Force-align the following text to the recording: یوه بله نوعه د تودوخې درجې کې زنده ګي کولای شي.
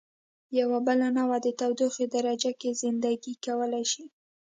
یوه 0.59 0.79
بله 0.87 1.07
نوعه 1.17 1.37
د 1.45 1.47
تودوخې 1.59 2.05
درجې 2.15 2.51
کې 2.61 2.69
زنده 2.81 3.11
ګي 3.23 3.33
کولای 3.45 3.85
شي. 3.91 4.05